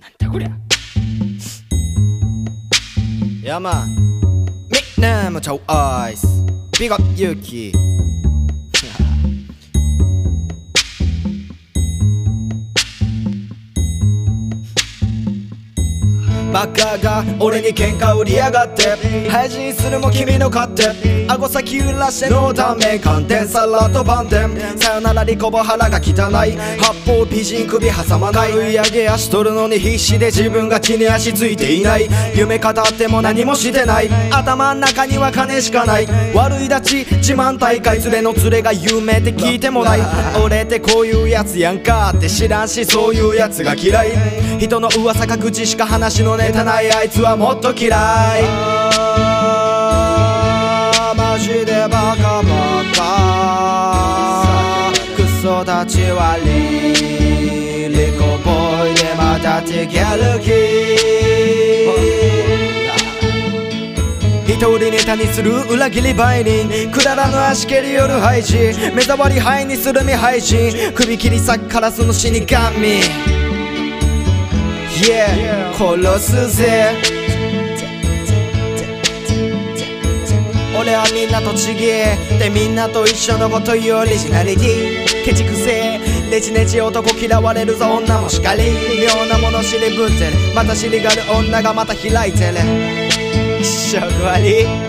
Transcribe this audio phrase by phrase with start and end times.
[0.00, 0.50] なんだこりゃ。
[3.42, 3.88] ヤマン。
[4.96, 6.26] みんなもちゃうアイス。
[6.78, 7.72] ビガ勇気
[16.52, 19.28] バカが俺に喧嘩売りやがって。
[19.28, 20.88] 配信するも君の勝手。
[21.28, 24.78] 顎先揺らしてのため寒天サラとパンテン。
[24.78, 26.56] さよならリコボ腹が汚い。
[26.78, 28.52] 八方美人首挟まない。
[28.52, 32.08] 売り上げ足取るのに必死で自分が地に足ついていない。
[32.34, 34.08] 夢語っても何もしてない。
[34.30, 36.08] 頭ん中には金しかない。
[36.34, 40.00] 悪い立ち自慢大会連れの連れが有名って聞いてもない。
[40.42, 44.58] 俺ってこういうやつやんかって知らんしそういうやつが嫌い。
[44.58, 47.92] 人の噂か口しか話のネタないあいつはもっと嫌い。
[50.70, 54.92] あマジでバカバカ。
[55.16, 56.46] クソ立ち悪い
[57.88, 60.50] リコボーイでまたテキャルキ
[64.52, 68.54] 一人ネタにする裏切り売人くだらぬ足蹴りよる配置
[68.94, 73.47] 目障り灰にする未配信首切り裂くカラスの死神。
[75.00, 76.92] Yeah 殺すぜ。
[80.80, 85.24] 俺はみんなと違えでみんなと一緒のこと言うオリジナリティ。
[85.24, 88.62] ケチくせえネチネチ男嫌われるぞ女もしかり。
[89.00, 90.54] 妙なもの尻ぶってる。
[90.54, 92.54] また知りがる女がまた開いてる。
[93.60, 94.87] 一生終わり